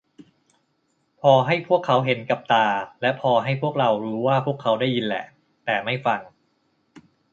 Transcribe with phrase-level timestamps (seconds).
[1.21, 2.65] พอให้พวกเขาเห็นกับตา
[3.01, 5.25] และพอให้พวกเรารู้ว่าพวกเขาได้ยินแหละ
[5.65, 6.19] แต่ไม่ฟัง